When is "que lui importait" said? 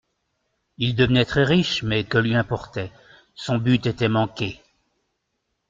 2.07-2.91